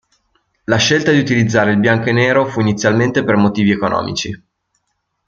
[0.63, 4.43] La scelta di utilizzare il bianco e nero fu inizialmente per motivi economici.